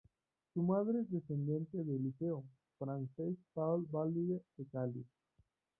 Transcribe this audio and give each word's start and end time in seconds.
Su 0.55 0.63
madre 0.63 1.01
es 1.01 1.11
docente 1.11 1.79
en 1.79 1.87
el 1.87 2.01
Liceo 2.05 2.43
Frances 2.79 3.37
Paul 3.53 3.85
Valery 3.91 4.41
de 4.57 4.65
Cali. 4.71 5.05